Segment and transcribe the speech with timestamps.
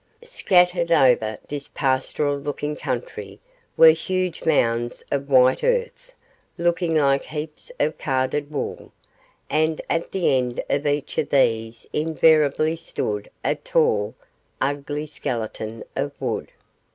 [0.23, 3.39] Scattered over this pastoral looking country
[3.77, 6.11] were huge mounds of white earth,
[6.57, 8.91] looking like heaps of carded wool,
[9.47, 14.15] and at the end of each of these invariably stood a tall,
[14.59, 16.49] ugly skeleton of wood.